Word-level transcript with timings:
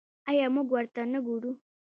آیا 0.29 0.45
موږ 0.55 0.67
ورته 0.73 1.01
نه 1.13 1.19
ګورو؟ 1.25 1.51